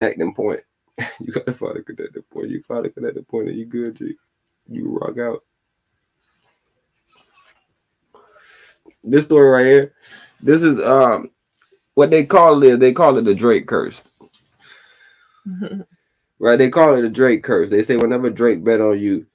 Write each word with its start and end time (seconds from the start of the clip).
connecting 0.00 0.34
point. 0.34 0.60
you 1.20 1.32
gotta 1.32 1.52
find 1.52 1.76
a 1.76 1.82
connecting 1.82 2.22
point. 2.22 2.50
You 2.50 2.62
find 2.62 2.86
a 2.86 2.90
connecting 2.90 3.24
point 3.24 3.48
and 3.48 3.58
you 3.58 3.66
good, 3.66 3.96
G. 3.96 4.14
You 4.68 4.98
rock 4.98 5.18
out. 5.18 5.42
This 9.04 9.24
story 9.24 9.48
right 9.48 9.66
here, 9.66 9.94
this 10.40 10.62
is 10.62 10.80
um 10.80 11.30
what 11.94 12.10
they 12.10 12.24
call 12.24 12.62
it, 12.62 12.78
they 12.78 12.92
call 12.92 13.16
it 13.18 13.22
the 13.22 13.34
Drake 13.34 13.66
curse. 13.66 14.10
right? 16.38 16.56
They 16.56 16.70
call 16.70 16.94
it 16.94 17.02
the 17.02 17.08
Drake 17.08 17.42
curse. 17.42 17.70
They 17.70 17.82
say 17.82 17.96
whenever 17.96 18.30
Drake 18.30 18.64
bet 18.64 18.80
on 18.80 18.98
you, 18.98 19.26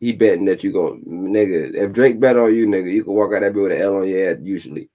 he 0.00 0.12
betting 0.12 0.44
that 0.46 0.62
you 0.64 0.72
go 0.72 0.98
nigga. 1.06 1.74
If 1.74 1.92
Drake 1.92 2.20
bet 2.20 2.36
on 2.36 2.54
you, 2.54 2.66
nigga, 2.66 2.92
you 2.92 3.04
can 3.04 3.14
walk 3.14 3.32
out 3.32 3.40
that 3.40 3.52
bill 3.54 3.64
with 3.64 3.72
an 3.72 3.80
L 3.80 3.96
on 3.96 4.08
your 4.08 4.24
head 4.26 4.40
usually. 4.44 4.90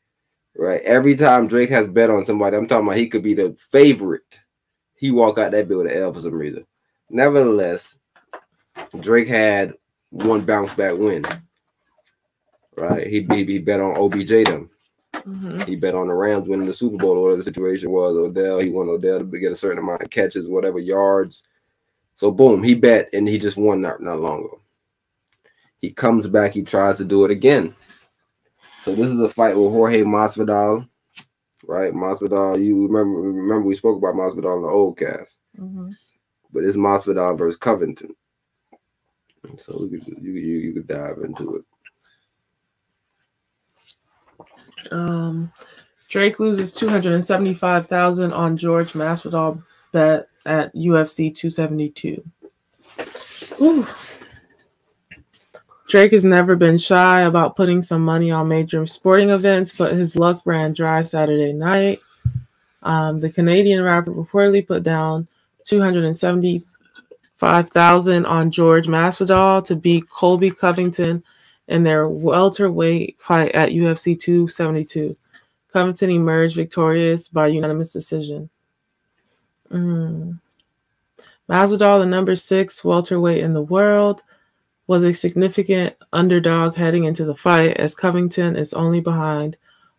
Right? 0.55 0.81
Every 0.81 1.15
time 1.15 1.47
Drake 1.47 1.69
has 1.69 1.87
bet 1.87 2.09
on 2.09 2.25
somebody, 2.25 2.57
I'm 2.57 2.67
talking 2.67 2.85
about 2.85 2.97
he 2.97 3.07
could 3.07 3.23
be 3.23 3.33
the 3.33 3.55
favorite. 3.71 4.39
He 4.95 5.11
walk 5.11 5.37
out 5.37 5.51
that 5.51 5.69
an 5.69 5.87
L 5.89 6.13
for 6.13 6.19
some 6.19 6.33
reason. 6.33 6.65
Nevertheless, 7.09 7.97
Drake 8.99 9.27
had 9.27 9.73
one 10.09 10.41
bounce 10.41 10.73
back 10.73 10.97
win. 10.97 11.25
Right? 12.75 13.07
He, 13.07 13.25
he, 13.31 13.45
he 13.45 13.59
bet 13.59 13.79
on 13.79 13.97
OBJ 13.97 14.45
them. 14.45 14.69
Mm-hmm. 15.13 15.61
He 15.61 15.75
bet 15.75 15.95
on 15.95 16.07
the 16.07 16.13
Rams 16.13 16.47
winning 16.47 16.65
the 16.65 16.73
Super 16.73 16.97
Bowl 16.97 17.17
or 17.17 17.21
whatever 17.23 17.37
the 17.37 17.43
situation 17.43 17.91
was. 17.91 18.15
Odell, 18.15 18.59
he 18.59 18.69
won 18.69 18.89
Odell 18.89 19.19
to 19.19 19.25
get 19.25 19.51
a 19.51 19.55
certain 19.55 19.79
amount 19.79 20.01
of 20.01 20.09
catches, 20.09 20.47
whatever 20.47 20.79
yards. 20.79 21.43
So 22.15 22.31
boom, 22.31 22.63
he 22.63 22.75
bet 22.75 23.09
and 23.13 23.27
he 23.27 23.37
just 23.37 23.57
won 23.57 23.81
not, 23.81 24.01
not 24.01 24.19
long 24.19 24.39
ago. 24.39 24.59
He 25.79 25.91
comes 25.91 26.27
back, 26.27 26.53
he 26.53 26.61
tries 26.61 26.97
to 26.97 27.05
do 27.05 27.25
it 27.25 27.31
again. 27.31 27.75
So 28.83 28.95
this 28.95 29.09
is 29.09 29.19
a 29.19 29.29
fight 29.29 29.55
with 29.55 29.71
Jorge 29.71 30.01
Masvidal, 30.01 30.87
right? 31.67 31.93
Masvidal, 31.93 32.63
you 32.63 32.87
remember 32.87 33.21
remember 33.21 33.67
we 33.67 33.75
spoke 33.75 33.97
about 33.97 34.15
Masvidal 34.15 34.57
on 34.57 34.61
the 34.63 34.67
old 34.67 34.97
cast, 34.97 35.39
mm-hmm. 35.59 35.91
but 36.51 36.63
it's 36.63 36.77
Masvidal 36.77 37.37
versus 37.37 37.57
Covington. 37.57 38.15
So 39.57 39.87
we 39.91 39.99
could 39.99 40.17
you 40.21 40.31
you 40.33 40.57
you 40.57 40.73
could 40.73 40.87
dive 40.87 41.17
into 41.23 41.57
it. 41.57 41.65
Um, 44.91 45.51
Drake 46.09 46.39
loses 46.39 46.73
275,000 46.73 48.33
on 48.33 48.57
George 48.57 48.93
Masvidal 48.93 49.63
bet 49.91 50.27
at 50.45 50.73
UFC 50.75 51.33
272. 51.33 52.23
Ooh. 53.61 53.87
Drake 55.91 56.13
has 56.13 56.23
never 56.23 56.55
been 56.55 56.77
shy 56.77 57.23
about 57.23 57.57
putting 57.57 57.81
some 57.81 58.05
money 58.05 58.31
on 58.31 58.47
major 58.47 58.87
sporting 58.87 59.29
events, 59.29 59.77
but 59.77 59.91
his 59.91 60.15
luck 60.15 60.41
ran 60.45 60.71
dry 60.71 61.01
Saturday 61.01 61.51
night. 61.51 61.99
Um, 62.81 63.19
the 63.19 63.29
Canadian 63.29 63.83
rapper 63.83 64.11
reportedly 64.11 64.65
put 64.65 64.83
down 64.83 65.27
275,000 65.65 68.25
on 68.25 68.51
George 68.51 68.87
Masvidal 68.87 69.65
to 69.65 69.75
beat 69.75 70.09
Colby 70.09 70.49
Covington 70.49 71.21
in 71.67 71.83
their 71.83 72.07
welterweight 72.07 73.17
fight 73.19 73.51
at 73.51 73.71
UFC 73.71 74.17
272. 74.17 75.13
Covington 75.73 76.09
emerged 76.09 76.55
victorious 76.55 77.27
by 77.27 77.47
unanimous 77.47 77.91
decision. 77.91 78.49
Mm. 79.69 80.39
Masvidal, 81.49 81.99
the 81.99 82.05
number 82.05 82.37
six 82.37 82.81
welterweight 82.81 83.43
in 83.43 83.51
the 83.51 83.61
world, 83.61 84.23
was 84.91 85.05
a 85.05 85.13
significant 85.13 85.95
underdog 86.11 86.75
heading 86.75 87.05
into 87.05 87.23
the 87.23 87.33
fight, 87.33 87.77
as 87.77 87.95
Covington 87.95 88.57
is 88.57 88.73
only 88.73 88.99
behind 88.99 89.55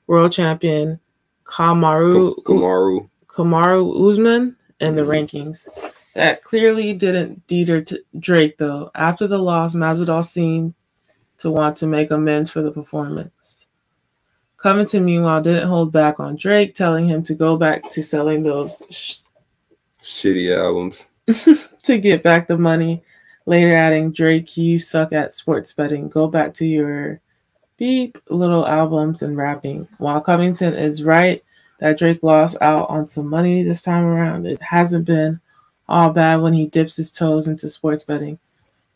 world 0.07 0.33
champion 0.33 1.01
Kamaru 1.45 2.35
Kamaru 2.45 3.09
Kamaru 3.27 4.11
Usman 4.11 4.55
in 4.81 4.95
the 4.95 5.01
mm-hmm. 5.01 5.11
rankings. 5.11 5.67
That 6.15 6.45
clearly 6.45 6.93
didn't 6.93 7.47
deter 7.47 7.83
Drake 8.19 8.59
though. 8.59 8.91
After 8.95 9.27
the 9.27 9.39
loss, 9.39 9.75
Masvidal 9.75 10.27
seemed 10.27 10.75
to 11.39 11.51
want 11.51 11.79
to 11.79 11.87
make 11.87 12.11
amends 12.11 12.51
for 12.51 12.61
the 12.61 12.71
performance. 12.71 13.67
Covington, 14.59 15.07
meanwhile, 15.07 15.41
didn't 15.41 15.69
hold 15.69 15.91
back 15.91 16.21
on 16.21 16.37
Drake, 16.37 16.75
telling 16.75 17.09
him 17.09 17.23
to 17.23 17.35
go 17.35 17.57
back 17.57 17.89
to 17.93 18.03
selling 18.03 18.43
those 18.43 18.83
sh- 18.91 19.21
shitty 20.03 20.55
albums 20.55 21.07
to 21.83 21.97
get 21.97 22.23
back 22.23 22.47
the 22.47 22.59
money. 22.59 23.03
Later, 23.47 23.77
adding, 23.77 24.13
Drake, 24.13 24.57
you 24.57 24.79
suck 24.79 25.13
at 25.13 25.35
sports 25.35 25.73
betting. 25.73 26.09
Go 26.09 26.29
back 26.29 26.55
to 26.55 26.67
your 26.67 27.21
beep 27.77 28.17
little 28.29 28.67
albums 28.67 29.23
and 29.23 29.37
rapping. 29.37 29.89
While 29.99 30.21
Covington 30.21 30.75
is 30.75 31.03
right 31.03 31.43
that 31.81 31.99
Drake 31.99 32.23
lost 32.23 32.57
out 32.61 32.89
on 32.89 33.09
some 33.09 33.29
money 33.29 33.65
this 33.65 33.83
time 33.83 34.05
around, 34.05 34.47
it 34.47 34.63
hasn't 34.63 35.05
been 35.05 35.41
all 35.89 36.11
bad 36.11 36.37
when 36.37 36.53
he 36.53 36.67
dips 36.67 36.97
his 36.97 37.11
toes 37.11 37.49
into 37.49 37.69
sports 37.69 38.05
betting. 38.05 38.39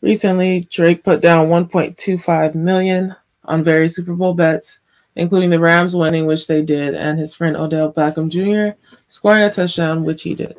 Recently, 0.01 0.67
Drake 0.71 1.03
put 1.03 1.21
down 1.21 1.49
1.25 1.49 2.55
million 2.55 3.15
on 3.43 3.63
various 3.63 3.95
Super 3.95 4.13
Bowl 4.13 4.33
bets, 4.33 4.79
including 5.15 5.49
the 5.49 5.59
Rams 5.59 5.95
winning, 5.95 6.25
which 6.25 6.47
they 6.47 6.61
did, 6.61 6.95
and 6.95 7.19
his 7.19 7.35
friend 7.35 7.57
Odell 7.57 7.91
Beckham 7.91 8.29
Jr. 8.29 8.77
scoring 9.09 9.43
a 9.43 9.51
touchdown, 9.51 10.05
which 10.05 10.23
he 10.23 10.33
did. 10.33 10.55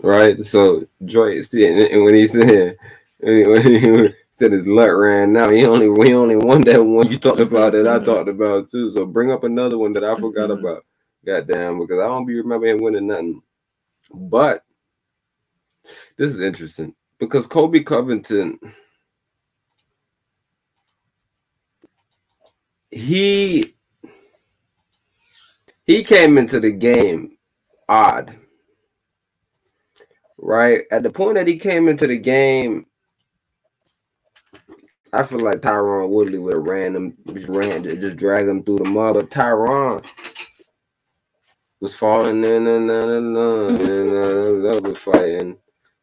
Right. 0.00 0.38
So 0.40 0.86
Drake, 1.04 1.44
see, 1.44 1.66
and 1.66 2.04
when 2.04 2.14
he 2.14 2.26
said 2.26 2.76
when 3.20 3.62
he 3.62 4.10
said 4.30 4.52
his 4.52 4.66
luck 4.66 4.90
ran 4.92 5.32
now, 5.32 5.48
he 5.48 5.64
only 5.64 5.88
we 5.88 6.14
only 6.14 6.36
won 6.36 6.62
that 6.62 6.82
one 6.82 7.08
you 7.08 7.18
talked 7.18 7.40
about 7.40 7.72
that 7.72 7.86
I 7.86 7.96
mm-hmm. 7.96 8.04
talked 8.04 8.28
about 8.28 8.70
too. 8.70 8.90
So 8.90 9.04
bring 9.06 9.32
up 9.32 9.44
another 9.44 9.78
one 9.78 9.92
that 9.94 10.04
I 10.04 10.14
forgot 10.14 10.50
mm-hmm. 10.50 10.64
about. 10.64 10.84
Goddamn, 11.26 11.80
because 11.80 11.98
I 11.98 12.06
don't 12.06 12.26
be 12.26 12.36
remember 12.36 12.66
him 12.66 12.80
winning 12.80 13.08
nothing. 13.08 13.42
But 14.12 14.64
this 16.16 16.30
is 16.30 16.40
interesting 16.40 16.94
because 17.18 17.46
Colby 17.46 17.82
Covington 17.82 18.58
he 22.90 23.74
he 25.86 26.04
came 26.04 26.38
into 26.38 26.60
the 26.60 26.70
game 26.70 27.36
odd. 27.88 28.34
Right? 30.38 30.82
At 30.92 31.02
the 31.04 31.10
point 31.10 31.36
that 31.36 31.48
he 31.48 31.58
came 31.58 31.88
into 31.88 32.06
the 32.06 32.18
game, 32.18 32.86
I 35.12 35.24
feel 35.24 35.40
like 35.40 35.60
Tyron 35.60 36.10
Woodley 36.10 36.38
would 36.38 36.54
have 36.56 36.64
ran 36.66 36.96
him, 36.96 37.16
just 37.34 37.48
ran, 37.48 37.84
just 37.84 38.16
drag 38.16 38.48
him 38.48 38.62
through 38.64 38.78
the 38.80 38.84
mud. 38.84 39.14
But 39.14 39.30
Tyron 39.30 40.04
was 41.80 41.96
falling 41.96 42.44
in 42.44 42.66
and 42.68 42.90
and 42.90 43.36
and 43.36 44.86
was 44.86 44.98
fighting. 44.98 45.58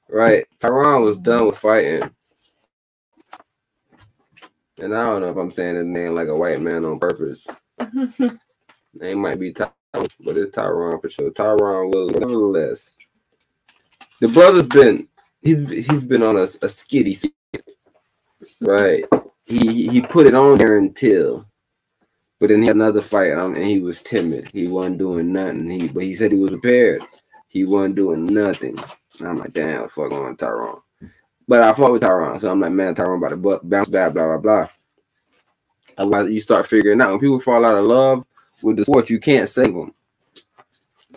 Right. 0.09 0.45
Tyron 0.59 1.03
was 1.03 1.17
done 1.17 1.47
with 1.47 1.57
fighting. 1.57 2.11
And 4.79 4.95
I 4.95 5.05
don't 5.05 5.21
know 5.21 5.29
if 5.31 5.37
I'm 5.37 5.51
saying 5.51 5.75
his 5.75 5.85
name 5.85 6.15
like 6.15 6.27
a 6.29 6.37
white 6.37 6.61
man 6.61 6.85
on 6.85 6.99
purpose. 6.99 7.47
name 8.93 9.19
might 9.19 9.39
be 9.39 9.53
Tyron, 9.53 9.71
but 9.93 10.37
it's 10.37 10.55
Tyron 10.55 11.01
for 11.01 11.09
sure. 11.09 11.31
Tyron 11.31 11.93
will 11.93 12.09
nevertheless. 12.09 12.91
The 14.21 14.29
brother's 14.29 14.67
been 14.67 15.07
he's 15.41 15.69
he's 15.69 16.03
been 16.03 16.23
on 16.23 16.37
a, 16.37 16.43
a 16.43 16.67
skitty 16.67 17.31
right. 18.61 19.05
He 19.45 19.89
he 19.89 20.01
put 20.01 20.27
it 20.27 20.35
on 20.35 20.57
there 20.57 20.77
until 20.77 21.45
but 22.39 22.49
then 22.49 22.61
he 22.61 22.67
had 22.67 22.75
another 22.75 23.01
fight 23.01 23.33
um, 23.33 23.55
and 23.55 23.65
he 23.65 23.79
was 23.79 24.03
timid. 24.03 24.49
He 24.51 24.67
wasn't 24.67 24.99
doing 24.99 25.33
nothing. 25.33 25.69
He 25.69 25.87
but 25.87 26.03
he 26.03 26.15
said 26.15 26.31
he 26.31 26.37
was 26.37 26.51
prepared. 26.51 27.03
He 27.49 27.65
wasn't 27.65 27.95
doing 27.95 28.27
nothing. 28.27 28.77
I'm 29.21 29.39
like, 29.39 29.53
damn, 29.53 29.89
fuck 29.89 30.11
on 30.11 30.37
Tyron. 30.37 30.81
But 31.47 31.63
I 31.63 31.73
fought 31.73 31.93
with 31.93 32.03
Tyron, 32.03 32.39
so 32.39 32.51
I'm 32.51 32.61
like, 32.61 32.73
man, 32.73 32.95
Tyron 32.95 33.17
about 33.17 33.29
to 33.29 33.67
bounce 33.67 33.89
back, 33.89 34.13
blah 34.13 34.37
blah 34.37 34.67
blah. 35.97 36.23
You 36.25 36.41
start 36.41 36.67
figuring 36.67 37.01
out 37.01 37.11
when 37.11 37.19
people 37.21 37.41
fall 37.41 37.65
out 37.65 37.79
of 37.79 37.85
love 37.85 38.25
with 38.61 38.77
the 38.77 38.85
sport, 38.85 39.09
you 39.09 39.19
can't 39.19 39.49
save 39.49 39.73
them. 39.73 39.94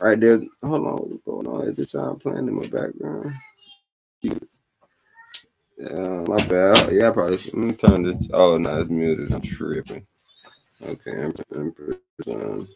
Right 0.00 0.20
there, 0.20 0.40
hold 0.62 0.86
on, 0.86 0.96
what's 0.96 1.24
going 1.24 1.46
on? 1.46 1.68
Is 1.68 1.76
the 1.76 1.86
time? 1.86 2.18
playing 2.18 2.48
in 2.48 2.54
my 2.54 2.66
background? 2.66 3.32
Uh, 5.84 6.24
my 6.26 6.36
bad. 6.46 6.92
Yeah, 6.92 7.08
I 7.08 7.12
probably. 7.12 7.38
Let 7.38 7.54
me 7.54 7.72
turn 7.72 8.02
this. 8.02 8.28
Oh 8.32 8.58
no, 8.58 8.80
it's 8.80 8.90
muted. 8.90 9.32
I'm 9.32 9.40
tripping. 9.40 10.06
Okay, 10.82 11.30
Empress. 11.54 11.98
Um, 12.28 12.68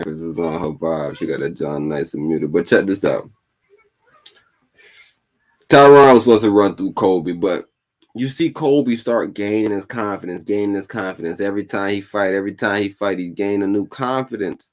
Empress 0.00 0.20
is 0.20 0.38
on 0.38 0.60
her 0.60 0.70
vibe. 0.70 1.16
She 1.16 1.26
got 1.26 1.42
a 1.42 1.50
John 1.50 1.88
Nice 1.88 2.14
and 2.14 2.26
muted. 2.26 2.52
But 2.52 2.66
check 2.66 2.86
this 2.86 3.04
out. 3.04 3.30
Tyron 5.68 6.14
was 6.14 6.22
supposed 6.22 6.44
to 6.44 6.50
run 6.50 6.76
through 6.76 6.92
Colby, 6.92 7.32
but 7.32 7.66
you 8.14 8.28
see 8.28 8.50
Colby 8.50 8.96
start 8.96 9.34
gaining 9.34 9.72
his 9.72 9.84
confidence, 9.84 10.44
gaining 10.44 10.74
his 10.74 10.86
confidence 10.86 11.40
every 11.40 11.64
time 11.64 11.92
he 11.92 12.00
fight. 12.00 12.34
Every 12.34 12.54
time 12.54 12.82
he 12.82 12.88
fight, 12.88 13.18
he's 13.18 13.34
gaining 13.34 13.62
a 13.62 13.66
new 13.66 13.86
confidence, 13.86 14.72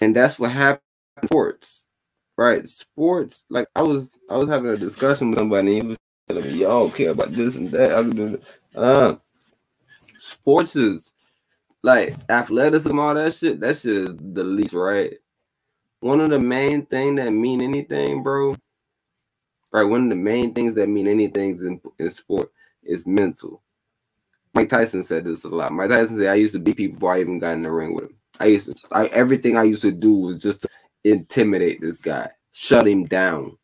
and 0.00 0.16
that's 0.16 0.38
what 0.38 0.52
happens 0.52 0.82
sports, 1.24 1.88
right? 2.36 2.66
Sports, 2.68 3.44
like 3.50 3.68
I 3.76 3.82
was, 3.82 4.20
I 4.30 4.36
was 4.36 4.48
having 4.48 4.70
a 4.70 4.76
discussion 4.76 5.30
with 5.30 5.38
somebody. 5.38 5.78
And 5.78 5.82
he 5.82 5.88
was 5.88 5.98
telling 6.28 6.44
me, 6.44 6.60
"Y'all 6.60 6.90
care 6.90 7.10
about 7.10 7.32
this 7.32 7.56
and 7.56 7.70
that." 7.72 7.92
I 7.92 8.02
do, 8.04 8.40
uh, 8.76 9.16
sports 10.18 10.76
is 10.76 11.12
like 11.82 12.16
athleticism, 12.30 12.98
all 12.98 13.14
that 13.14 13.34
shit. 13.34 13.60
That 13.60 13.76
shit 13.78 13.96
is 13.96 14.16
the 14.16 14.44
least, 14.44 14.74
right? 14.74 15.14
one 16.00 16.20
of 16.20 16.30
the 16.30 16.38
main 16.38 16.86
thing 16.86 17.16
that 17.16 17.30
mean 17.32 17.62
anything, 17.62 18.22
bro. 18.22 18.54
Right, 19.72 19.84
one 19.84 20.04
of 20.04 20.08
the 20.08 20.14
main 20.16 20.54
things 20.54 20.76
that 20.76 20.88
mean 20.88 21.08
anything 21.08 21.50
in, 21.58 21.80
in 21.98 22.10
sport 22.10 22.50
is 22.82 23.06
mental. 23.06 23.62
Mike 24.54 24.70
Tyson 24.70 25.02
said 25.02 25.24
this 25.24 25.44
a 25.44 25.48
lot. 25.48 25.72
Mike 25.72 25.90
Tyson 25.90 26.18
said, 26.18 26.28
"I 26.28 26.36
used 26.36 26.54
to 26.54 26.58
beat 26.58 26.76
people 26.78 26.94
before 26.94 27.14
I 27.14 27.20
even 27.20 27.38
got 27.38 27.54
in 27.54 27.62
the 27.62 27.70
ring 27.70 27.94
with 27.94 28.04
him. 28.04 28.16
I 28.40 28.46
used 28.46 28.66
to, 28.66 28.74
I, 28.92 29.06
everything 29.06 29.56
I 29.56 29.64
used 29.64 29.82
to 29.82 29.92
do 29.92 30.14
was 30.14 30.42
just 30.42 30.62
to 30.62 30.68
intimidate 31.04 31.80
this 31.80 31.98
guy, 31.98 32.30
shut 32.52 32.86
him 32.86 33.04
down. 33.04 33.58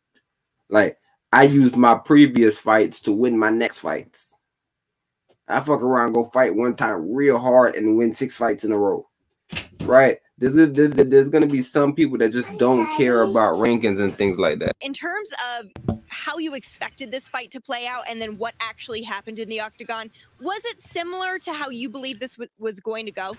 Like 0.69 0.97
I 1.31 1.43
used 1.43 1.77
my 1.77 1.95
previous 1.95 2.59
fights 2.59 2.99
to 3.01 3.11
win 3.11 3.37
my 3.37 3.49
next 3.49 3.79
fights. 3.79 4.37
I 5.47 5.59
fuck 5.59 5.81
around, 5.81 6.13
go 6.13 6.25
fight 6.25 6.55
one 6.55 6.75
time 6.75 7.13
real 7.13 7.37
hard, 7.37 7.75
and 7.75 7.97
win 7.97 8.13
six 8.13 8.35
fights 8.35 8.63
in 8.63 8.71
a 8.71 8.77
row. 8.77 9.07
Right? 9.83 10.17
There's, 10.37 10.55
there's, 10.55 10.93
there's 10.95 11.29
going 11.29 11.43
to 11.43 11.47
be 11.47 11.61
some 11.61 11.93
people 11.93 12.17
that 12.17 12.33
just 12.33 12.57
don't 12.57 12.85
care 12.97 13.21
about 13.21 13.59
rankings 13.59 14.01
and 14.01 14.17
things 14.17 14.37
like 14.37 14.59
that. 14.59 14.73
In 14.81 14.91
terms 14.91 15.33
of 15.57 15.67
how 16.09 16.37
you 16.37 16.55
expected 16.55 17.11
this 17.11 17.29
fight 17.29 17.51
to 17.51 17.61
play 17.61 17.85
out 17.87 18.03
and 18.09 18.21
then 18.21 18.37
what 18.37 18.53
actually 18.59 19.01
happened 19.01 19.39
in 19.39 19.47
the 19.47 19.61
octagon, 19.61 20.09
was 20.41 20.61
it 20.65 20.81
similar 20.81 21.37
to 21.39 21.53
how 21.53 21.69
you 21.69 21.89
believe 21.89 22.19
this 22.19 22.37
was 22.57 22.79
going 22.79 23.05
to 23.05 23.11
go? 23.11 23.37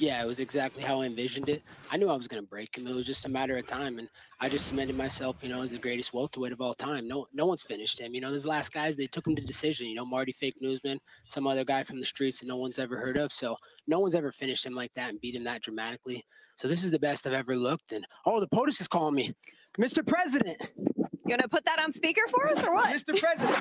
Yeah, 0.00 0.22
it 0.22 0.26
was 0.26 0.40
exactly 0.40 0.82
how 0.82 1.02
I 1.02 1.04
envisioned 1.04 1.50
it. 1.50 1.62
I 1.92 1.98
knew 1.98 2.08
I 2.08 2.16
was 2.16 2.26
going 2.26 2.42
to 2.42 2.48
break 2.48 2.74
him. 2.74 2.86
It 2.86 2.94
was 2.94 3.04
just 3.04 3.26
a 3.26 3.28
matter 3.28 3.58
of 3.58 3.66
time, 3.66 3.98
and 3.98 4.08
I 4.40 4.48
just 4.48 4.66
cemented 4.66 4.96
myself, 4.96 5.36
you 5.42 5.50
know, 5.50 5.60
as 5.60 5.72
the 5.72 5.78
greatest 5.78 6.14
welterweight 6.14 6.52
of 6.52 6.62
all 6.62 6.72
time. 6.72 7.06
No, 7.06 7.26
no 7.34 7.44
one's 7.44 7.62
finished 7.62 8.00
him. 8.00 8.14
You 8.14 8.22
know, 8.22 8.30
those 8.30 8.46
last 8.46 8.72
guys 8.72 8.96
they 8.96 9.06
took 9.06 9.26
him 9.26 9.36
to 9.36 9.42
decision. 9.42 9.88
You 9.88 9.96
know, 9.96 10.06
Marty 10.06 10.32
Fake 10.32 10.54
Newsman, 10.58 11.00
some 11.26 11.46
other 11.46 11.64
guy 11.64 11.84
from 11.84 11.98
the 11.98 12.06
streets 12.06 12.40
that 12.40 12.46
no 12.46 12.56
one's 12.56 12.78
ever 12.78 12.96
heard 12.96 13.18
of. 13.18 13.30
So 13.30 13.58
no 13.86 14.00
one's 14.00 14.14
ever 14.14 14.32
finished 14.32 14.64
him 14.64 14.74
like 14.74 14.90
that 14.94 15.10
and 15.10 15.20
beat 15.20 15.34
him 15.34 15.44
that 15.44 15.60
dramatically. 15.60 16.24
So 16.56 16.66
this 16.66 16.82
is 16.82 16.90
the 16.90 16.98
best 16.98 17.26
I've 17.26 17.34
ever 17.34 17.54
looked. 17.54 17.92
And 17.92 18.06
oh, 18.24 18.40
the 18.40 18.48
POTUS 18.48 18.80
is 18.80 18.88
calling 18.88 19.14
me, 19.14 19.34
Mr. 19.78 20.06
President. 20.06 20.56
You 20.78 21.28
gonna 21.28 21.46
put 21.46 21.66
that 21.66 21.78
on 21.78 21.92
speaker 21.92 22.22
for 22.30 22.48
us 22.48 22.64
or 22.64 22.72
what? 22.72 22.88
Mr. 22.88 23.20
President. 23.20 23.60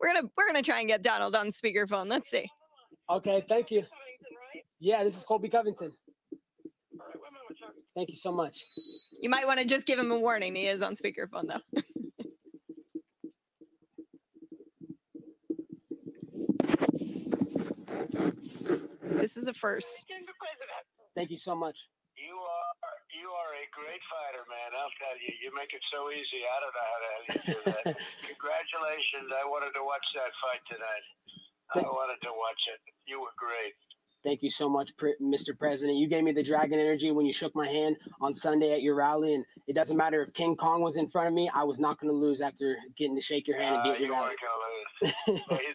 we're 0.00 0.14
gonna 0.14 0.30
we're 0.34 0.46
gonna 0.46 0.62
try 0.62 0.78
and 0.78 0.88
get 0.88 1.02
Donald 1.02 1.36
on 1.36 1.48
speakerphone. 1.48 2.08
Let's 2.08 2.30
see. 2.30 2.50
Okay, 3.10 3.44
thank 3.46 3.70
you. 3.70 3.82
Yeah, 4.80 5.04
this 5.04 5.14
is 5.14 5.22
Colby 5.24 5.50
Covington. 5.50 5.92
Thank 7.94 8.08
you 8.08 8.16
so 8.16 8.32
much. 8.32 8.64
You 9.20 9.28
might 9.28 9.46
want 9.46 9.60
to 9.60 9.66
just 9.66 9.86
give 9.86 9.98
him 9.98 10.10
a 10.10 10.18
warning. 10.18 10.54
He 10.54 10.66
is 10.66 10.80
on 10.80 10.94
speakerphone, 10.96 11.52
though. 11.52 11.60
this 19.20 19.36
is 19.36 19.48
a 19.48 19.52
first. 19.52 20.06
Thank 21.14 21.30
you 21.30 21.36
so 21.36 21.54
much. 21.54 21.76
You 22.16 22.32
are 22.32 22.72
you 23.12 23.28
are 23.28 23.52
a 23.60 23.68
great 23.76 24.00
fighter, 24.08 24.48
man. 24.48 24.72
I'll 24.80 24.88
tell 24.96 25.12
you. 25.20 25.28
You 25.44 25.52
make 25.52 25.76
it 25.76 25.84
so 25.92 26.08
easy. 26.08 26.40
I 26.40 26.56
don't 26.64 26.72
know 26.72 26.88
how 26.88 26.96
the 26.96 27.12
hell 27.12 27.28
you 27.28 27.36
do 27.52 27.60
that. 27.68 28.00
Congratulations. 28.32 29.28
I 29.28 29.44
wanted 29.44 29.76
to 29.76 29.84
watch 29.84 30.08
that 30.16 30.32
fight 30.40 30.64
tonight. 30.72 31.04
I 31.76 31.84
wanted 31.84 32.16
to 32.24 32.32
watch 32.32 32.64
it. 32.72 32.80
You 33.04 33.20
were 33.20 33.36
great. 33.36 33.76
Thank 34.22 34.42
you 34.42 34.50
so 34.50 34.68
much, 34.68 34.92
Mr. 35.22 35.56
President. 35.56 35.96
You 35.96 36.06
gave 36.06 36.24
me 36.24 36.32
the 36.32 36.42
dragon 36.42 36.78
energy 36.78 37.10
when 37.10 37.24
you 37.24 37.32
shook 37.32 37.54
my 37.56 37.66
hand 37.66 37.96
on 38.20 38.34
Sunday 38.34 38.72
at 38.72 38.82
your 38.82 38.94
rally, 38.94 39.34
and 39.34 39.44
it 39.66 39.72
doesn't 39.72 39.96
matter 39.96 40.22
if 40.22 40.34
King 40.34 40.56
Kong 40.56 40.82
was 40.82 40.96
in 40.96 41.08
front 41.08 41.28
of 41.28 41.34
me. 41.34 41.50
I 41.54 41.64
was 41.64 41.80
not 41.80 41.98
going 41.98 42.12
to 42.12 42.16
lose 42.16 42.42
after 42.42 42.76
getting 42.98 43.16
to 43.16 43.22
shake 43.22 43.48
your 43.48 43.56
hand 43.56 43.76
and 43.76 43.80
uh, 43.80 43.92
get 43.92 44.00
your 44.00 44.12
rally. 44.12 44.36
he's 45.00 45.08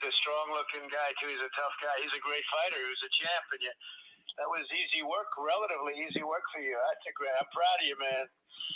a 0.05 0.13
strong-looking 0.21 0.85
guy 0.93 1.09
too. 1.17 1.25
He's 1.25 1.41
a 1.41 1.53
tough 1.57 1.75
guy. 1.81 1.95
He's 2.05 2.13
a 2.13 2.21
great 2.21 2.45
fighter. 2.53 2.77
He 2.77 2.85
was 2.85 3.01
a 3.01 3.11
champ, 3.17 3.45
and 3.49 3.61
you, 3.65 3.73
that 4.37 4.45
was 4.45 4.65
easy 4.77 5.01
work, 5.01 5.33
relatively 5.41 5.97
easy 6.05 6.21
work 6.21 6.45
for 6.53 6.61
you. 6.61 6.77
That's 6.77 7.05
a 7.09 7.13
great. 7.17 7.33
I'm 7.41 7.49
proud 7.49 7.81
of 7.81 7.87
you, 7.89 7.97
man. 7.97 8.25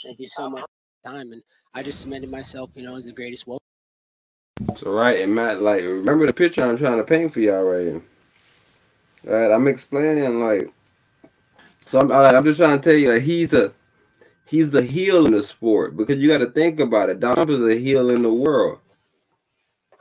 Thank 0.03 0.19
you 0.19 0.27
so 0.27 0.45
I'm 0.45 0.51
much. 0.53 0.65
Time 1.05 1.31
and 1.31 1.43
I 1.73 1.83
just 1.83 2.01
cemented 2.01 2.29
myself, 2.29 2.71
you 2.75 2.83
know, 2.83 2.97
as 2.97 3.05
the 3.05 3.13
greatest. 3.13 3.47
Well, 3.47 3.59
so 4.75 4.91
right, 4.91 5.21
and 5.21 5.33
Matt, 5.33 5.61
like, 5.61 5.81
remember 5.81 6.25
the 6.25 6.33
picture 6.33 6.63
I'm 6.63 6.77
trying 6.77 6.97
to 6.97 7.03
paint 7.03 7.31
for 7.31 7.39
y'all 7.39 7.63
right 7.63 7.83
here. 7.83 8.01
I'm 9.27 9.67
explaining 9.67 10.39
like, 10.39 10.71
so 11.85 11.99
I'm 11.99 12.11
I'm 12.11 12.45
just 12.45 12.59
trying 12.59 12.79
to 12.79 12.83
tell 12.83 12.97
you 12.97 13.11
that 13.11 13.21
he's 13.21 13.53
a 13.53 13.73
he's 14.47 14.73
a 14.75 14.81
heel 14.81 15.25
in 15.25 15.33
the 15.33 15.43
sport 15.43 15.97
because 15.97 16.17
you 16.17 16.27
got 16.27 16.39
to 16.39 16.51
think 16.51 16.79
about 16.79 17.09
it. 17.09 17.19
Dom 17.19 17.49
is 17.49 17.63
a 17.63 17.79
heel 17.79 18.09
in 18.09 18.21
the 18.21 18.33
world, 18.33 18.79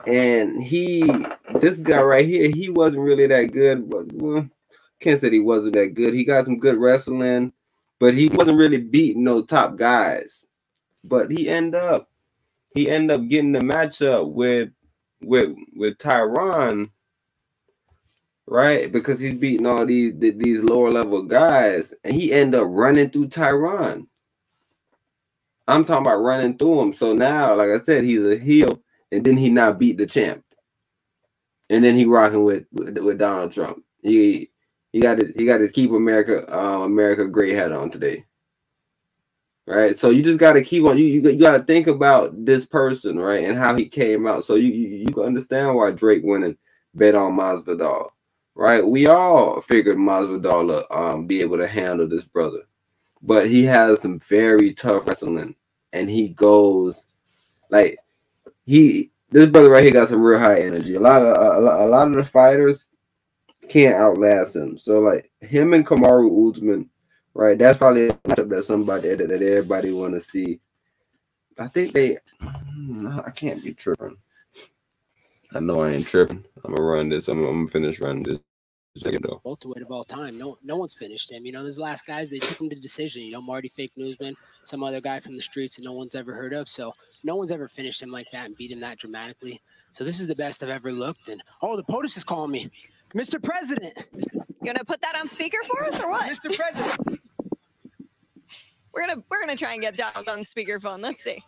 and 0.07 0.61
he 0.61 1.03
this 1.59 1.79
guy 1.79 2.01
right 2.01 2.25
here, 2.25 2.49
he 2.49 2.69
wasn't 2.69 3.03
really 3.03 3.27
that 3.27 3.51
good, 3.51 3.89
but 3.89 4.11
well, 4.13 4.49
can't 4.99 5.19
say 5.19 5.29
he 5.29 5.39
wasn't 5.39 5.75
that 5.75 5.93
good. 5.93 6.13
He 6.13 6.23
got 6.23 6.45
some 6.45 6.59
good 6.59 6.77
wrestling, 6.77 7.53
but 7.99 8.13
he 8.13 8.27
wasn't 8.29 8.59
really 8.59 8.77
beating 8.77 9.23
no 9.23 9.43
top 9.43 9.75
guys. 9.77 10.45
But 11.03 11.31
he 11.31 11.49
end 11.49 11.75
up 11.75 12.09
he 12.73 12.89
end 12.89 13.11
up 13.11 13.27
getting 13.27 13.51
the 13.51 13.59
matchup 13.59 14.31
with 14.31 14.69
with 15.21 15.55
with 15.75 15.97
Tyron 15.97 16.91
right? 18.49 18.91
Because 18.91 19.19
he's 19.19 19.35
beating 19.35 19.65
all 19.67 19.85
these 19.85 20.13
these 20.17 20.63
lower 20.63 20.91
level 20.91 21.23
guys, 21.23 21.93
and 22.03 22.13
he 22.15 22.33
end 22.33 22.55
up 22.55 22.67
running 22.69 23.09
through 23.09 23.27
Tyron. 23.27 24.07
I'm 25.67 25.85
talking 25.85 26.05
about 26.07 26.17
running 26.17 26.57
through 26.57 26.81
him. 26.81 26.93
So 26.93 27.13
now, 27.13 27.55
like 27.55 27.69
I 27.69 27.77
said, 27.79 28.03
he's 28.03 28.25
a 28.25 28.37
heel, 28.37 28.81
and 29.11 29.23
then 29.23 29.37
he 29.37 29.49
not 29.51 29.79
beat 29.79 29.97
the 29.97 30.07
champ, 30.07 30.43
and 31.69 31.83
then 31.83 31.95
he 31.95 32.05
rocking 32.05 32.43
with 32.43 32.65
with, 32.71 32.97
with 32.97 33.19
Donald 33.19 33.51
Trump. 33.51 33.83
He 34.01 34.49
he 34.91 34.99
got 34.99 35.19
his 35.19 35.29
he 35.35 35.45
got 35.45 35.61
his 35.61 35.71
keep 35.71 35.91
America 35.91 36.51
um, 36.55 36.81
America 36.81 37.27
great 37.27 37.55
hat 37.55 37.71
on 37.71 37.91
today. 37.91 38.25
Right, 39.67 39.99
so 39.99 40.09
you 40.09 40.23
just 40.23 40.39
got 40.39 40.53
to 40.53 40.63
keep 40.63 40.83
on. 40.85 40.97
You 40.97 41.05
you, 41.05 41.21
you 41.29 41.39
got 41.39 41.55
to 41.55 41.63
think 41.63 41.85
about 41.85 42.43
this 42.43 42.65
person, 42.65 43.19
right, 43.19 43.43
and 43.43 43.55
how 43.55 43.75
he 43.75 43.87
came 43.87 44.25
out. 44.25 44.43
So 44.43 44.55
you 44.55 44.71
you, 44.71 44.87
you 44.97 45.13
can 45.13 45.25
understand 45.25 45.75
why 45.75 45.91
Drake 45.91 46.23
went 46.25 46.43
and 46.43 46.57
bet 46.95 47.13
on 47.13 47.37
Masvidal 47.37 48.09
right? 48.59 48.85
We 48.85 49.07
all 49.07 49.61
figured 49.61 49.97
Masvidal 49.97 50.85
um 50.91 51.25
be 51.25 51.39
able 51.41 51.57
to 51.57 51.67
handle 51.67 52.07
this 52.07 52.25
brother, 52.25 52.63
but 53.21 53.49
he 53.49 53.63
has 53.63 54.01
some 54.01 54.19
very 54.19 54.73
tough 54.73 55.07
wrestling, 55.07 55.55
and 55.93 56.09
he 56.09 56.29
goes 56.29 57.07
like 57.69 57.97
he 58.65 59.11
this 59.29 59.49
brother 59.49 59.69
right 59.69 59.83
here 59.83 59.93
got 59.93 60.09
some 60.09 60.21
real 60.21 60.39
high 60.39 60.59
energy. 60.59 60.95
A 60.95 60.99
lot 60.99 61.23
of 61.23 61.29
a, 61.37 61.85
a 61.85 61.87
lot 61.87 62.09
of 62.09 62.15
the 62.15 62.25
fighters 62.25 62.89
can't 63.69 63.95
outlast 63.95 64.57
him. 64.57 64.77
So 64.77 64.99
like 64.99 65.31
him 65.39 65.73
and 65.73 65.87
Kamaru 65.87 66.51
Usman, 66.51 66.89
right? 67.33 67.57
That's 67.57 67.77
probably 67.77 68.09
a 68.09 68.13
matchup 68.13 68.49
that 68.49 68.65
somebody 68.65 69.15
that, 69.15 69.29
that 69.29 69.41
everybody 69.41 69.93
want 69.93 70.15
to 70.15 70.19
see. 70.19 70.59
I 71.57 71.67
think 71.67 71.93
they. 71.93 72.17
I 72.41 73.31
can't 73.35 73.63
be 73.63 73.73
tripping. 73.73 74.17
I 75.53 75.59
know 75.59 75.81
I 75.81 75.91
ain't 75.91 76.07
tripping. 76.07 76.43
I'm 76.63 76.75
gonna 76.75 76.87
run 76.87 77.09
this. 77.09 77.27
I'm, 77.27 77.39
I'm 77.45 77.65
gonna 77.65 77.67
finish 77.67 77.99
running 78.01 78.23
this 78.23 78.39
second 78.99 79.23
though. 79.23 79.41
Welterweight 79.43 79.81
of 79.81 79.91
all 79.91 80.03
time. 80.03 80.37
No, 80.37 80.57
no 80.63 80.77
one's 80.77 80.93
finished 80.93 81.31
him. 81.31 81.45
You 81.45 81.51
know, 81.51 81.63
those 81.63 81.79
last 81.79 82.05
guys 82.05 82.29
they 82.29 82.39
took 82.39 82.59
him 82.59 82.69
to 82.69 82.75
decision. 82.75 83.23
You 83.23 83.31
know, 83.31 83.41
Marty 83.41 83.69
Fake 83.69 83.91
Newsman, 83.97 84.35
some 84.63 84.83
other 84.83 85.01
guy 85.01 85.19
from 85.19 85.35
the 85.35 85.41
streets 85.41 85.75
that 85.75 85.85
no 85.85 85.93
one's 85.93 86.15
ever 86.15 86.33
heard 86.33 86.53
of. 86.53 86.67
So 86.67 86.93
no 87.23 87.35
one's 87.35 87.51
ever 87.51 87.67
finished 87.67 88.01
him 88.01 88.11
like 88.11 88.29
that 88.31 88.45
and 88.45 88.55
beat 88.57 88.71
him 88.71 88.79
that 88.81 88.97
dramatically. 88.97 89.61
So 89.91 90.03
this 90.03 90.19
is 90.19 90.27
the 90.27 90.35
best 90.35 90.63
I've 90.63 90.69
ever 90.69 90.91
looked. 90.91 91.29
And 91.29 91.41
oh, 91.61 91.75
the 91.75 91.83
POTUS 91.83 92.17
is 92.17 92.23
calling 92.23 92.51
me, 92.51 92.69
Mr. 93.13 93.41
President. 93.41 93.93
You 94.23 94.65
gonna 94.65 94.83
put 94.83 95.01
that 95.01 95.17
on 95.17 95.27
speaker 95.27 95.57
for 95.65 95.83
us 95.83 95.99
or 95.99 96.09
what? 96.09 96.29
Mr. 96.29 96.55
President. 96.55 97.19
we're 98.93 99.07
gonna 99.07 99.23
we're 99.29 99.39
gonna 99.39 99.55
try 99.55 99.73
and 99.73 99.81
get 99.81 99.95
Donald 99.97 100.27
on 100.27 100.39
speakerphone. 100.39 101.01
Let's 101.01 101.23
see. 101.23 101.43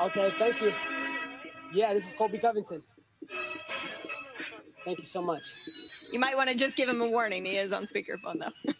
Okay, 0.00 0.30
thank 0.38 0.60
you. 0.60 0.72
Yeah, 1.72 1.92
this 1.94 2.08
is 2.08 2.14
Colby 2.14 2.38
Covington. 2.38 2.82
Thank 4.84 4.98
you 4.98 5.04
so 5.04 5.20
much. 5.20 5.42
You 6.12 6.20
might 6.20 6.36
want 6.36 6.50
to 6.50 6.56
just 6.56 6.76
give 6.76 6.88
him 6.88 7.00
a 7.00 7.08
warning. 7.08 7.44
He 7.44 7.56
is 7.56 7.72
on 7.72 7.84
speakerphone, 7.84 8.40
though. 8.40 8.72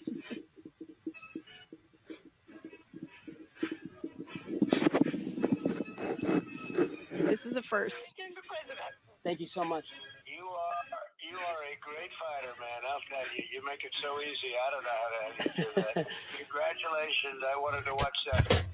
this 7.11 7.47
is 7.47 7.57
a 7.57 7.63
first. 7.63 8.15
Thank 9.25 9.41
you 9.41 9.47
so 9.47 9.65
much. 9.65 9.87
You 10.27 10.45
are 10.47 10.85
you 11.31 11.37
are 11.37 11.63
a 11.65 11.77
great 11.81 12.11
fighter, 12.21 12.55
man. 12.61 12.83
I'll 12.89 13.03
tell 13.11 13.37
you. 13.37 13.45
You 13.53 13.65
make 13.67 13.85
it 13.85 13.93
so 14.01 14.21
easy. 14.21 14.55
I 14.57 14.71
don't 14.71 14.85
know 14.85 14.91
how 15.03 15.45
to 15.45 15.49
do 15.57 15.67
that. 15.77 16.09
Congratulations. 16.39 17.43
I 17.45 17.57
wanted 17.61 17.85
to 17.87 17.95
watch 17.95 18.19
that. 18.33 18.65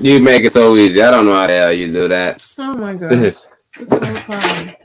You 0.00 0.20
make 0.20 0.44
it 0.44 0.52
so 0.52 0.76
easy. 0.76 1.02
I 1.02 1.10
don't 1.10 1.26
know 1.26 1.34
how 1.34 1.46
the 1.46 1.54
hell 1.54 1.72
you 1.72 1.92
do 1.92 2.08
that. 2.08 2.44
Oh 2.58 2.74
my 2.74 2.94
gosh. 2.94 3.36
This 3.78 3.94
whole 3.94 4.14
time. 4.16 4.76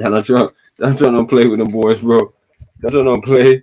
Donald 0.00 0.24
Trump. 0.24 0.54
Donald 0.78 0.98
Trump 0.98 1.14
don't 1.16 1.28
play 1.28 1.46
with 1.46 1.58
them 1.58 1.68
boys, 1.68 2.00
bro. 2.00 2.32
Donald 2.80 3.04
Trump 3.04 3.06
don't 3.06 3.24
play. 3.24 3.62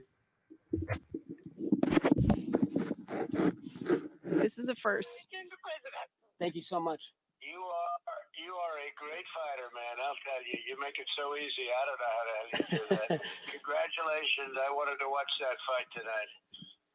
This 4.24 4.60
is 4.60 4.70
a 4.70 4.76
first. 4.76 5.28
Thank 6.40 6.54
you 6.54 6.62
so 6.62 6.80
much. 6.80 7.02
You 7.42 7.58
are 7.58 8.22
you 8.38 8.54
are 8.54 8.76
a 8.86 8.90
great 8.94 9.26
fighter, 9.34 9.66
man. 9.74 9.96
I'll 9.98 10.22
tell 10.22 10.42
you. 10.46 10.62
You 10.70 10.78
make 10.78 10.88
make 10.88 11.02
it 11.02 11.10
so 11.18 11.36
easy. 11.36 11.68
I 11.68 11.84
don't 11.90 12.00
know 12.00 12.14
how 12.16 12.26
to, 12.28 12.34
how 12.38 12.46
to 12.48 12.64
do 12.70 12.84
that. 12.96 13.10
Congratulations. 13.58 14.54
I 14.56 14.70
wanted 14.72 15.02
to 15.04 15.10
watch 15.10 15.34
that 15.44 15.58
fight 15.68 15.90
tonight. 15.92 16.32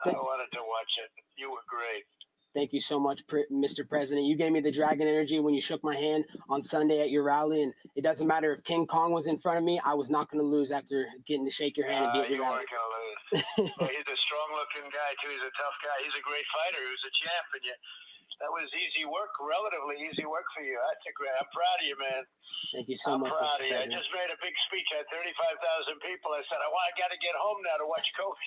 I 0.07 0.17
wanted 0.17 0.51
to 0.55 0.63
watch 0.65 0.93
it. 1.03 1.11
You 1.37 1.51
were 1.53 1.67
great. 1.69 2.07
Thank 2.55 2.73
you 2.77 2.81
so 2.85 3.01
much, 3.01 3.25
Mr. 3.51 3.89
President. 3.89 4.27
You 4.27 4.37
gave 4.37 4.53
me 4.53 4.61
the 4.61 4.71
dragon 4.71 5.09
energy 5.09 5.41
when 5.41 5.55
you 5.55 5.61
shook 5.65 5.83
my 5.83 5.97
hand 5.97 6.25
on 6.53 6.63
Sunday 6.63 7.01
at 7.01 7.09
your 7.09 7.25
rally, 7.25 7.63
and 7.63 7.73
it 7.97 8.05
doesn't 8.05 8.27
matter 8.29 8.53
if 8.53 8.63
King 8.65 8.85
Kong 8.87 9.11
was 9.13 9.27
in 9.27 9.39
front 9.41 9.57
of 9.57 9.65
me. 9.65 9.81
I 9.81 9.95
was 9.95 10.11
not 10.11 10.31
going 10.31 10.45
to 10.45 10.47
lose 10.49 10.71
after 10.71 11.07
getting 11.27 11.47
to 11.49 11.51
shake 11.51 11.79
your 11.81 11.89
hand 11.89 12.05
and 12.05 12.13
be 12.13 12.19
Uh, 12.21 12.23
at 12.25 12.29
your 12.29 12.39
you 12.39 12.45
rally. 12.45 12.57
weren't 12.61 12.69
gonna 12.69 12.93
lose. 12.93 13.73
Well, 13.81 13.89
he's 13.89 14.05
a 14.05 14.19
strong-looking 14.29 14.85
guy 14.93 15.11
too. 15.25 15.33
He's 15.33 15.41
a 15.49 15.55
tough 15.57 15.77
guy. 15.81 15.97
He's 16.05 16.13
a 16.13 16.21
great 16.21 16.45
fighter. 16.53 16.77
He 16.85 16.91
was 16.93 17.05
a 17.09 17.13
champ, 17.25 17.47
and 17.57 17.63
you, 17.65 17.75
that 18.41 18.51
was 18.51 18.69
easy 18.73 19.05
work, 19.05 19.33
relatively 19.43 20.01
easy 20.07 20.25
work 20.25 20.47
for 20.57 20.65
you. 20.65 20.79
That's 20.79 21.05
a 21.05 21.13
great. 21.19 21.35
I'm 21.37 21.49
proud 21.53 21.79
of 21.83 21.87
you, 21.87 21.97
man. 22.01 22.23
Thank 22.73 22.89
you 22.89 22.97
so 22.97 23.19
I'm 23.19 23.21
much, 23.21 23.33
proud 23.35 23.61
Mr. 23.61 23.67
of 23.67 23.69
you. 23.69 23.79
I 23.83 23.87
just 23.91 24.11
made 24.15 24.31
a 24.33 24.39
big 24.41 24.55
speech. 24.71 24.89
I 24.97 25.05
had 25.05 25.09
35,000 25.13 26.01
people. 26.01 26.33
I 26.33 26.41
said, 26.49 26.61
I 26.63 26.69
want. 26.73 26.85
I 26.89 26.93
got 26.97 27.11
to 27.13 27.21
get 27.21 27.35
home 27.37 27.61
now 27.67 27.77
to 27.83 27.87
watch 27.87 28.09
Kobe. 28.17 28.45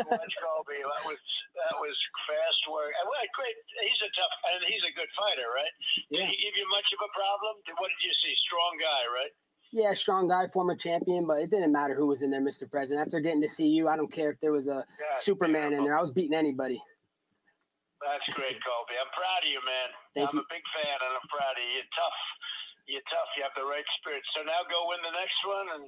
to 0.00 0.02
watch 0.16 0.34
Kobe. 0.40 0.76
That 0.80 1.02
was 1.04 1.20
that 1.60 1.74
was 1.76 1.94
fast 2.24 2.62
work. 2.72 2.94
And 2.96 3.04
well, 3.10 3.20
great. 3.36 3.56
He's 3.84 4.00
a 4.00 4.10
tough 4.16 4.34
and 4.54 4.60
he's 4.64 4.84
a 4.86 4.92
good 4.96 5.10
fighter, 5.18 5.48
right? 5.52 5.74
Yeah. 6.08 6.24
Did 6.24 6.32
he 6.32 6.36
give 6.40 6.54
you 6.56 6.66
much 6.72 6.88
of 6.94 7.00
a 7.04 7.10
problem? 7.12 7.60
What 7.76 7.90
did 7.92 8.00
you 8.06 8.14
see? 8.24 8.32
Strong 8.48 8.80
guy, 8.80 9.02
right? 9.12 9.32
Yeah, 9.72 9.92
strong 9.94 10.26
guy, 10.26 10.48
former 10.50 10.74
champion, 10.74 11.26
but 11.26 11.38
it 11.38 11.50
didn't 11.50 11.70
matter 11.70 11.94
who 11.94 12.06
was 12.06 12.22
in 12.22 12.30
there, 12.30 12.42
Mr. 12.42 12.68
President. 12.68 13.06
After 13.06 13.20
getting 13.20 13.40
to 13.40 13.48
see 13.48 13.68
you, 13.68 13.86
I 13.86 13.94
don't 13.94 14.10
care 14.12 14.30
if 14.30 14.40
there 14.40 14.50
was 14.50 14.66
a 14.66 14.82
Yeah, 14.98 15.14
Superman 15.16 15.72
in 15.72 15.84
there. 15.84 15.96
I 15.96 16.00
was 16.00 16.10
beating 16.10 16.34
anybody. 16.34 16.82
That's 18.00 18.28
great, 18.32 18.56
Kobe. 18.64 18.96
I'm 18.96 19.12
proud 19.12 19.44
of 19.44 19.50
you, 19.52 19.60
man. 19.60 19.88
Thank 20.16 20.32
I'm 20.32 20.40
you. 20.40 20.44
a 20.44 20.48
big 20.48 20.64
fan, 20.72 20.96
and 21.04 21.12
I'm 21.20 21.28
proud 21.28 21.52
of 21.52 21.60
you. 21.60 21.80
You're 21.80 21.92
tough. 21.92 22.20
You're 22.88 23.08
tough. 23.12 23.30
You 23.36 23.44
have 23.44 23.56
the 23.56 23.68
right 23.68 23.84
spirit. 24.00 24.24
So 24.32 24.40
now 24.42 24.64
go 24.72 24.88
win 24.88 25.04
the 25.04 25.12
next 25.12 25.36
one, 25.44 25.68
and 25.76 25.84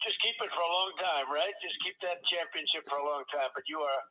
just 0.00 0.16
keep 0.24 0.34
it 0.40 0.50
for 0.56 0.64
a 0.64 0.72
long 0.72 0.92
time, 0.96 1.28
right? 1.28 1.52
Just 1.60 1.76
keep 1.84 2.00
that 2.00 2.16
championship 2.32 2.88
for 2.88 2.96
a 2.96 3.06
long 3.06 3.28
time. 3.28 3.52
But 3.52 3.68
you 3.68 3.84
are, 3.84 4.02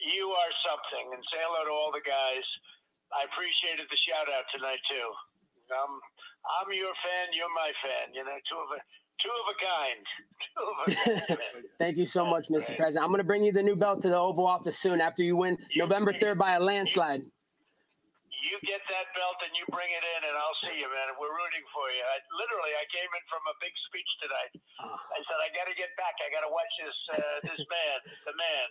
you 0.00 0.32
are 0.32 0.52
something. 0.64 1.12
And 1.12 1.20
say 1.28 1.44
hello 1.44 1.68
to 1.68 1.74
all 1.76 1.92
the 1.92 2.04
guys. 2.04 2.46
I 3.12 3.28
appreciated 3.28 3.84
the 3.86 4.00
shout 4.08 4.26
out 4.32 4.48
tonight 4.50 4.80
too. 4.88 5.08
Um, 5.76 6.00
I'm 6.60 6.68
your 6.72 6.92
fan. 7.04 7.36
You're 7.36 7.52
my 7.52 7.70
fan. 7.84 8.16
You 8.16 8.24
know, 8.24 8.38
two 8.48 8.58
of 8.58 8.68
a, 8.74 8.80
two 9.24 9.32
of 9.32 9.46
a 9.48 9.56
kind. 9.56 10.02
Of 10.60 10.66
a 10.68 10.84
kind. 10.92 11.64
Thank 11.80 11.96
you 11.96 12.04
so 12.04 12.28
much, 12.28 12.52
Mr. 12.52 12.76
Right. 12.76 12.84
President. 12.84 13.04
I'm 13.04 13.10
going 13.10 13.24
to 13.24 13.26
bring 13.26 13.42
you 13.42 13.52
the 13.52 13.64
new 13.64 13.74
belt 13.74 14.04
to 14.04 14.12
the 14.12 14.20
Oval 14.20 14.44
Office 14.46 14.76
soon 14.76 15.00
after 15.00 15.24
you 15.24 15.34
win 15.40 15.56
November 15.80 16.12
3rd 16.12 16.36
by 16.36 16.54
a 16.56 16.60
landslide. 16.60 17.24
You 18.44 18.60
get 18.68 18.84
that 18.92 19.08
belt 19.16 19.40
and 19.40 19.56
you 19.56 19.64
bring 19.72 19.88
it 19.88 20.04
in, 20.04 20.20
and 20.28 20.36
I'll 20.36 20.58
see 20.68 20.76
you, 20.76 20.84
man. 20.84 21.16
We're 21.16 21.32
rooting 21.32 21.64
for 21.72 21.88
you. 21.88 22.04
I, 22.04 22.20
literally, 22.36 22.76
I 22.76 22.84
came 22.92 23.08
in 23.08 23.24
from 23.32 23.40
a 23.48 23.56
big 23.56 23.72
speech 23.88 24.10
tonight. 24.20 24.52
Oh, 24.84 25.00
I 25.16 25.18
said, 25.24 25.40
I 25.40 25.48
got 25.56 25.64
to 25.64 25.72
get 25.72 25.88
back. 25.96 26.12
I 26.20 26.28
got 26.28 26.44
to 26.44 26.52
watch 26.52 26.68
this 26.76 26.98
uh, 27.16 27.38
this 27.40 27.62
man, 27.64 27.96
the 28.28 28.36
man. 28.36 28.68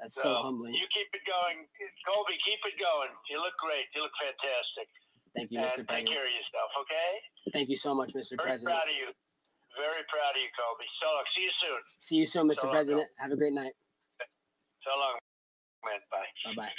that's 0.00 0.16
so 0.16 0.32
humbling. 0.40 0.72
You 0.72 0.88
keep 0.96 1.12
it 1.12 1.28
going, 1.28 1.60
Colby. 2.08 2.40
Keep 2.40 2.64
it 2.64 2.80
going. 2.80 3.12
You 3.28 3.44
look 3.44 3.52
great. 3.60 3.84
You 3.92 4.00
look 4.00 4.16
fantastic. 4.16 4.88
Thank 5.36 5.52
you, 5.52 5.60
and 5.60 5.68
President. 5.68 5.92
take 5.92 6.08
care 6.08 6.24
of 6.24 6.32
yourself, 6.32 6.70
okay? 6.80 7.10
Thank 7.52 7.68
you 7.68 7.76
so 7.76 7.92
much, 7.92 8.16
Mr. 8.16 8.40
Very 8.40 8.56
President. 8.56 8.72
proud 8.72 8.88
of 8.88 8.96
you. 8.96 9.12
Very 9.76 10.02
proud 10.08 10.36
of 10.36 10.40
you, 10.42 10.50
Colby. 10.52 10.86
So 11.00 11.06
long. 11.08 11.24
See 11.34 11.44
you 11.44 11.54
soon. 11.62 11.80
See 12.00 12.16
you 12.16 12.26
soon, 12.26 12.48
Mr. 12.48 12.60
So 12.60 12.66
long, 12.66 12.74
President. 12.76 13.08
Have 13.18 13.32
a 13.32 13.36
great 13.36 13.52
night. 13.52 13.72
So 14.84 14.90
long, 14.98 15.16
man. 15.84 16.00
Bye. 16.10 16.28
Bye 16.44 16.54
bye. 16.56 16.72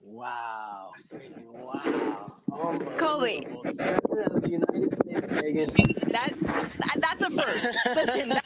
Wow. 0.00 0.92
Freaking 1.12 1.46
Wow. 1.46 2.32
Oh, 2.52 2.78
Colby. 2.98 3.46
Unbelievable. 3.46 3.62
President 4.08 4.34
of 4.34 4.42
the 4.42 4.50
United 4.50 4.94
States, 5.02 5.42
Megan. 5.42 5.70
That, 6.12 6.32
that 6.40 6.96
that's 7.00 7.22
a 7.24 7.30
first. 7.30 7.76
Listen, 7.94 8.28
that, 8.30 8.44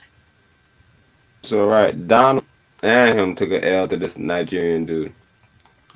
So 1.42 1.68
right, 1.68 2.06
Donald 2.06 2.44
and 2.82 3.18
him 3.18 3.34
took 3.34 3.50
an 3.50 3.64
L 3.64 3.88
to 3.88 3.96
this 3.96 4.16
Nigerian 4.18 4.86
dude. 4.86 5.12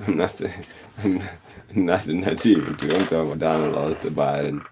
I'm 0.06 0.16
not 0.18 0.32
saying 0.32 0.66
I'm 0.98 1.18
not, 1.18 1.30
not 1.76 2.02
the 2.04 2.14
Nigerian 2.14 2.74
dude. 2.74 2.92
I'm 2.92 3.02
talking 3.06 3.32
about 3.32 3.38
Donald 3.38 3.74
lost 3.74 4.02
to 4.02 4.10
Biden. 4.10 4.64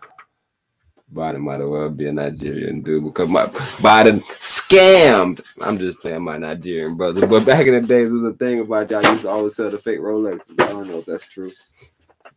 Biden 1.13 1.41
might 1.41 1.61
as 1.61 1.67
well 1.67 1.91
be 1.91 2.07
a 2.07 2.13
Nigerian 2.13 2.83
dude 2.83 3.05
because 3.05 3.29
my 3.29 3.47
Biden 3.47 4.23
scammed. 4.39 5.43
I'm 5.61 5.79
just 5.79 5.99
playing 6.01 6.23
my 6.23 6.37
Nigerian 6.39 6.97
brother. 6.97 7.27
But 7.27 7.45
back 7.45 7.67
in 7.67 7.75
the 7.75 7.81
days, 7.81 8.11
it 8.11 8.15
was 8.15 8.25
a 8.25 8.37
thing 8.37 8.61
about 8.61 8.91
y'all 8.91 9.03
used 9.03 9.23
to 9.23 9.29
always 9.29 9.57
sell 9.57 9.71
the 9.71 9.79
fake 9.79 9.99
Rolexes. 9.99 10.61
I 10.61 10.69
don't 10.69 10.89
know 10.89 10.99
if 10.99 11.07
that's 11.07 11.27
true. 11.27 11.53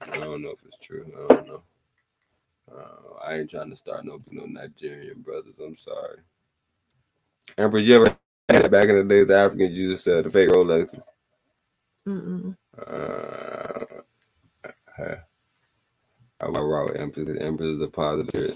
I 0.02 0.18
don't 0.18 0.42
know 0.42 0.50
if 0.50 0.60
it's 0.66 0.78
true. 0.78 1.06
I 1.16 1.34
don't 1.34 1.48
know. 1.48 1.64
Uh, 2.76 3.24
I 3.24 3.36
ain't 3.36 3.50
trying 3.50 3.70
to 3.70 3.76
start 3.76 4.06
no 4.06 4.20
no 4.32 4.46
Nigerian 4.46 5.22
brothers. 5.22 5.60
I'm 5.60 5.76
sorry. 5.76 6.20
Empress, 7.58 7.84
you 7.84 7.96
ever 7.96 8.18
had 8.50 8.66
it 8.66 8.72
back 8.72 8.90
in 8.90 8.96
the 8.96 9.04
days 9.04 9.28
the 9.28 9.38
Africans 9.38 9.78
used 9.78 10.04
to 10.04 10.12
sell 10.12 10.24
the 10.24 10.30
fake 10.32 10.50
Rolexes? 10.50 11.06
Mm-mm. 12.08 12.58
Uh, 12.76 13.86
I 16.40 16.60
raw 16.60 16.88
Empress. 16.88 17.30
Empress 17.40 17.70
is 17.70 17.82
a 17.82 17.88
positive. 17.88 18.52